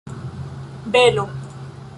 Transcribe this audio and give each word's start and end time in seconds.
belo 0.95 1.29